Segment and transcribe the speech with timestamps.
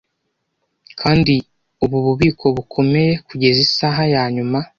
[0.99, 1.33] kandi
[1.83, 4.59] ubu bubiko bukomeye kugeza isaha yanyuma